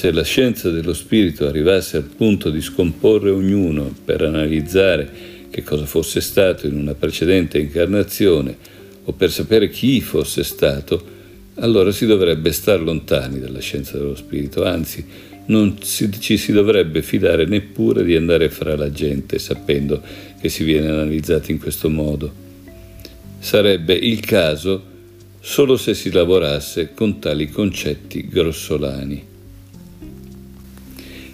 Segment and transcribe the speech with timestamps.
[0.00, 5.06] Se la scienza dello spirito arrivasse al punto di scomporre ognuno per analizzare
[5.50, 8.56] che cosa fosse stato in una precedente incarnazione
[9.04, 11.04] o per sapere chi fosse stato,
[11.56, 15.04] allora si dovrebbe star lontani dalla scienza dello spirito, anzi
[15.48, 20.00] non ci si dovrebbe fidare neppure di andare fra la gente sapendo
[20.40, 22.32] che si viene analizzati in questo modo.
[23.38, 24.82] Sarebbe il caso
[25.40, 29.29] solo se si lavorasse con tali concetti grossolani.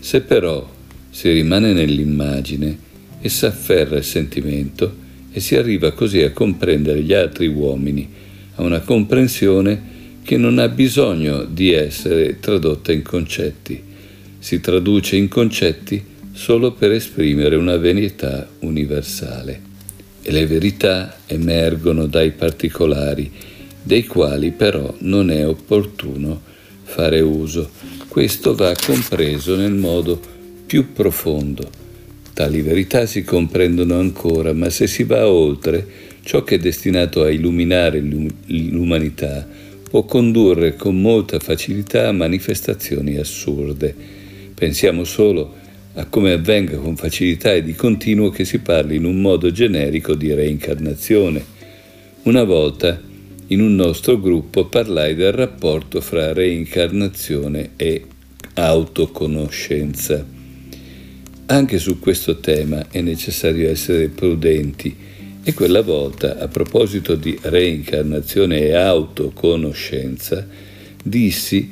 [0.07, 0.65] Se però
[1.11, 2.79] si rimane nell'immagine
[3.21, 4.95] e si afferra il sentimento
[5.33, 8.09] e si arriva così a comprendere gli altri uomini,
[8.55, 9.83] a una comprensione
[10.23, 13.83] che non ha bisogno di essere tradotta in concetti,
[14.39, 16.01] si traduce in concetti
[16.31, 19.61] solo per esprimere una verità universale.
[20.23, 23.29] E le verità emergono dai particolari,
[23.83, 26.41] dei quali però non è opportuno
[26.85, 27.96] fare uso.
[28.17, 30.19] Questo va compreso nel modo
[30.65, 31.69] più profondo.
[32.33, 35.87] Tali verità si comprendono ancora, ma se si va oltre,
[36.23, 39.47] ciò che è destinato a illuminare l'umanità
[39.91, 43.95] può condurre con molta facilità a manifestazioni assurde
[44.55, 45.53] Pensiamo solo
[45.97, 50.15] a come avvenga con facilità e di continuo che si parli in un modo generico
[50.15, 51.45] di reincarnazione.
[52.23, 52.99] Una volta
[53.49, 58.05] in un nostro gruppo parlai del rapporto fra reincarnazione e
[58.55, 60.25] autoconoscenza.
[61.47, 64.97] Anche su questo tema è necessario essere prudenti
[65.45, 70.45] e quella volta, a proposito di reincarnazione e autoconoscenza,
[71.05, 71.71] dissi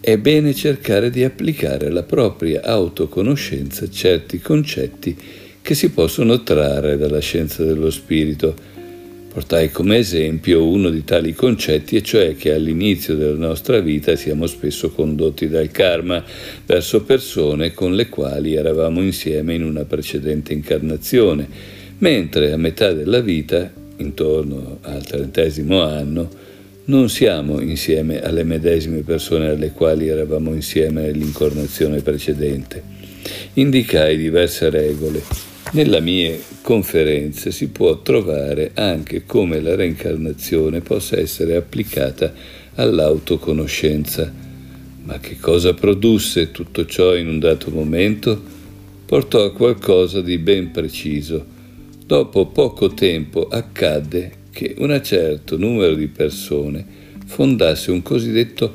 [0.00, 5.16] è bene cercare di applicare alla propria autoconoscenza certi concetti
[5.60, 8.76] che si possono trarre dalla scienza dello spirito.
[9.38, 14.48] Portai come esempio uno di tali concetti, e cioè che all'inizio della nostra vita siamo
[14.48, 16.24] spesso condotti dal karma
[16.66, 21.46] verso persone con le quali eravamo insieme in una precedente incarnazione,
[21.98, 26.28] mentre a metà della vita, intorno al trentesimo anno,
[26.86, 32.82] non siamo insieme alle medesime persone alle quali eravamo insieme nell'incarnazione precedente.
[33.52, 35.47] Indicai diverse regole.
[35.70, 42.32] Nella mia conferenza si può trovare anche come la reincarnazione possa essere applicata
[42.74, 44.32] all'autoconoscenza.
[45.02, 48.40] Ma che cosa produsse tutto ciò in un dato momento?
[49.04, 51.44] Portò a qualcosa di ben preciso.
[52.02, 56.82] Dopo poco tempo accadde che un certo numero di persone
[57.26, 58.74] fondasse un cosiddetto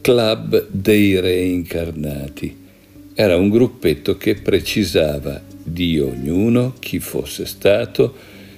[0.00, 2.56] club dei reincarnati.
[3.12, 8.14] Era un gruppetto che precisava di ognuno chi fosse stato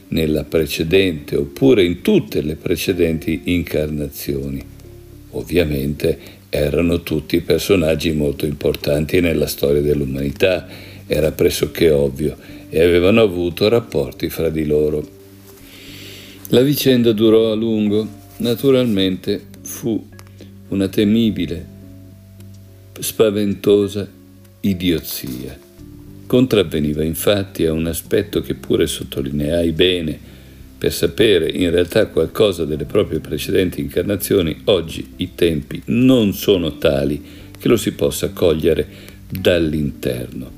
[0.09, 4.65] nella precedente oppure in tutte le precedenti incarnazioni.
[5.31, 10.67] Ovviamente erano tutti personaggi molto importanti nella storia dell'umanità,
[11.07, 12.37] era pressoché ovvio,
[12.69, 15.19] e avevano avuto rapporti fra di loro
[16.53, 18.05] la vicenda durò a lungo.
[18.39, 20.05] Naturalmente fu
[20.69, 21.65] una temibile,
[22.99, 24.09] spaventosa
[24.61, 25.57] idiozia.
[26.31, 30.17] Contravveniva infatti a un aspetto che pure sottolineai bene
[30.79, 37.21] per sapere in realtà qualcosa delle proprie precedenti incarnazioni, oggi i tempi non sono tali
[37.59, 38.87] che lo si possa cogliere
[39.29, 40.49] dall'interno,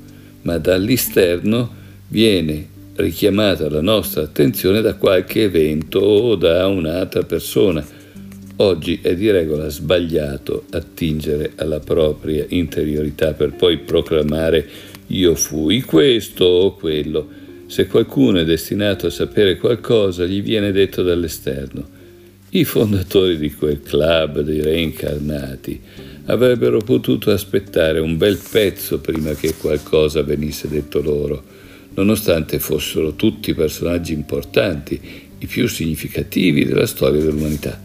[0.43, 1.73] ma dall'esterno
[2.07, 2.67] viene
[2.97, 7.83] richiamata la nostra attenzione da qualche evento o da un'altra persona.
[8.57, 16.45] Oggi è di regola sbagliato attingere alla propria interiorità per poi proclamare io fui questo
[16.45, 17.27] o quello.
[17.67, 22.01] Se qualcuno è destinato a sapere qualcosa, gli viene detto dall'esterno.
[22.49, 25.79] I fondatori di quel club dei reincarnati
[26.25, 31.53] avrebbero potuto aspettare un bel pezzo prima che qualcosa venisse detto loro
[31.95, 34.99] nonostante fossero tutti personaggi importanti,
[35.37, 37.79] i più significativi della storia dell'umanità.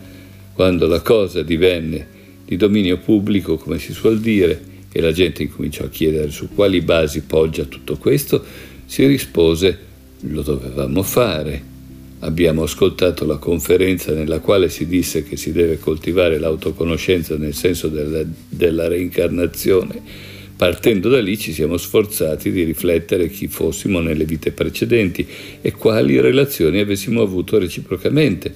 [0.52, 5.84] Quando la cosa divenne di dominio pubblico, come si suol dire, e la gente incominciò
[5.84, 8.44] a chiedere su quali basi poggia tutto questo,
[8.86, 9.78] si rispose
[10.20, 11.76] lo dovevamo fare.
[12.20, 17.88] Abbiamo ascoltato la conferenza nella quale si disse che si deve coltivare l'autoconoscenza nel senso
[17.88, 24.50] della, della reincarnazione Partendo da lì ci siamo sforzati di riflettere chi fossimo nelle vite
[24.50, 25.24] precedenti
[25.60, 28.52] e quali relazioni avessimo avuto reciprocamente.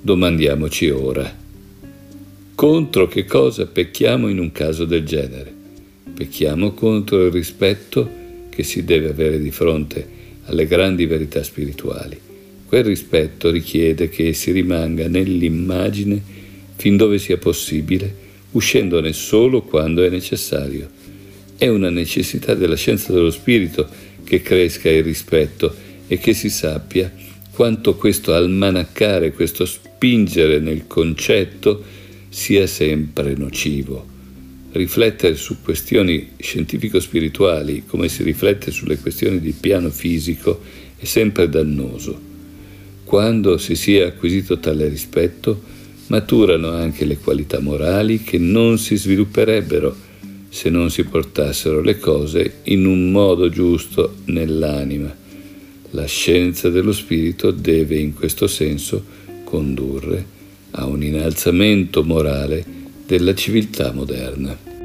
[0.00, 1.32] Domandiamoci ora,
[2.58, 5.54] contro che cosa pecchiamo in un caso del genere?
[6.12, 8.10] Pecchiamo contro il rispetto
[8.48, 10.04] che si deve avere di fronte
[10.46, 12.18] alle grandi verità spirituali.
[12.66, 16.20] Quel rispetto richiede che si rimanga nell'immagine
[16.74, 18.12] fin dove sia possibile
[18.50, 20.90] uscendone solo quando è necessario.
[21.56, 23.88] È una necessità della scienza dello spirito
[24.24, 25.72] che cresca il rispetto
[26.08, 27.08] e che si sappia
[27.52, 31.97] quanto questo almanaccare, questo spingere nel concetto
[32.28, 34.16] sia sempre nocivo.
[34.70, 40.60] Riflettere su questioni scientifico-spirituali come si riflette sulle questioni di piano fisico
[40.96, 42.26] è sempre dannoso.
[43.04, 45.62] Quando si sia acquisito tale rispetto,
[46.08, 50.06] maturano anche le qualità morali che non si svilupperebbero
[50.50, 55.14] se non si portassero le cose in un modo giusto nell'anima.
[55.90, 59.02] La scienza dello spirito deve in questo senso
[59.44, 60.36] condurre
[60.72, 62.64] a un innalzamento morale
[63.06, 64.77] della civiltà moderna.